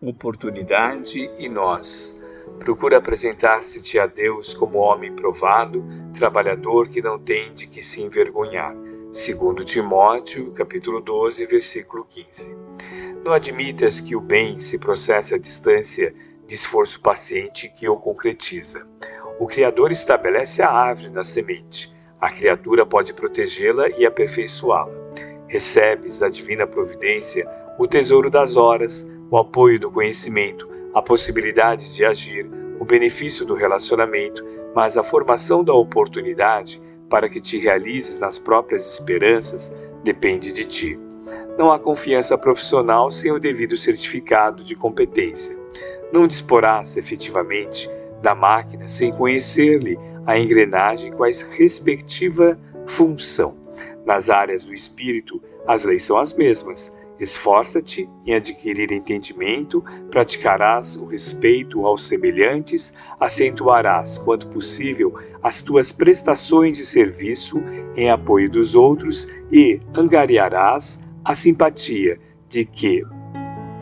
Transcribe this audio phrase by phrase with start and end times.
[0.00, 2.18] oportunidade e nós.
[2.58, 8.74] Procura apresentar-se-te a Deus como homem provado, trabalhador que não tem de que se envergonhar.
[9.10, 12.56] Segundo Timóteo, capítulo 12, versículo 15.
[13.24, 16.14] Não admitas que o bem se processe à distância
[16.46, 18.86] de esforço paciente que o concretiza.
[19.40, 21.94] O Criador estabelece a árvore na semente.
[22.20, 24.94] A criatura pode protegê-la e aperfeiçoá-la.
[25.48, 27.48] Recebes da divina providência
[27.78, 32.48] o tesouro das horas, o apoio do conhecimento, a possibilidade de agir,
[32.80, 34.44] o benefício do relacionamento,
[34.74, 40.98] mas a formação da oportunidade para que te realizes nas próprias esperanças depende de ti.
[41.58, 45.56] Não há confiança profissional sem o devido certificado de competência.
[46.12, 47.90] Não disporás efetivamente
[48.22, 53.56] da máquina sem conhecer-lhe a engrenagem com a respectiva função.
[54.04, 56.96] Nas áreas do espírito, as leis são as mesmas.
[57.18, 66.76] Esforça-te em adquirir entendimento, praticarás o respeito aos semelhantes, acentuarás, quanto possível, as tuas prestações
[66.76, 67.62] de serviço
[67.96, 73.02] em apoio dos outros e angariarás a simpatia de que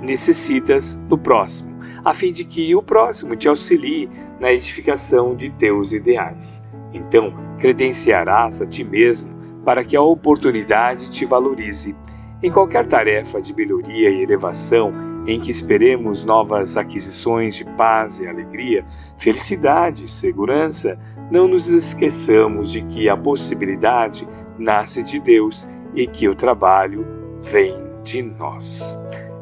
[0.00, 5.92] necessitas do próximo, a fim de que o próximo te auxilie na edificação de teus
[5.92, 6.62] ideais.
[6.92, 11.96] Então, credenciarás a ti mesmo para que a oportunidade te valorize
[12.44, 14.92] em qualquer tarefa de melhoria e elevação
[15.26, 18.84] em que esperemos novas aquisições de paz e alegria,
[19.16, 20.98] felicidade segurança,
[21.32, 24.28] não nos esqueçamos de que a possibilidade
[24.58, 27.06] nasce de Deus e que o trabalho
[27.40, 28.98] vem de nós.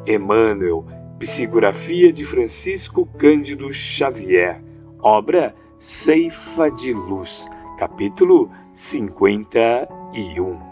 [0.06, 0.86] Emmanuel,
[1.18, 4.62] Psicografia de Francisco Cândido Xavier,
[5.00, 10.71] obra Ceifa de Luz, capítulo 51.